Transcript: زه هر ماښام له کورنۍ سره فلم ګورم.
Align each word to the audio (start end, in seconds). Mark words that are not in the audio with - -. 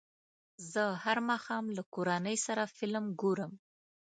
زه 0.71 0.83
هر 1.03 1.17
ماښام 1.29 1.65
له 1.77 1.83
کورنۍ 1.93 2.37
سره 2.45 2.63
فلم 2.77 3.05
ګورم. 3.21 3.53